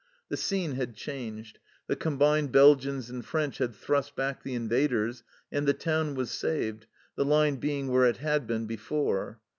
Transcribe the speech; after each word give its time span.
The 0.29 0.35
scene 0.37 0.71
had 0.73 0.95
changed; 0.95 1.59
the 1.85 1.95
combined 1.95 2.51
Belgians 2.51 3.11
and 3.11 3.23
French 3.23 3.59
had 3.59 3.75
thrust 3.75 4.15
back 4.15 4.41
the 4.41 4.55
invaders, 4.55 5.21
and 5.51 5.67
the 5.67 5.75
town 5.75 6.15
was 6.15 6.31
saved, 6.31 6.87
the 7.15 7.23
line 7.23 7.57
being 7.57 7.87
where 7.87 8.05
it 8.05 8.17
had 8.17 8.47
been 8.47 8.65
before. 8.65 9.39